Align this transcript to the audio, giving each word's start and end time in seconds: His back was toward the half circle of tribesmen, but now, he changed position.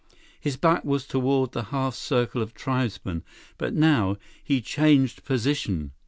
His 0.39 0.57
back 0.57 0.83
was 0.83 1.05
toward 1.05 1.51
the 1.51 1.65
half 1.65 1.93
circle 1.93 2.41
of 2.41 2.55
tribesmen, 2.55 3.21
but 3.59 3.75
now, 3.75 4.17
he 4.43 4.59
changed 4.59 5.23
position. 5.23 5.91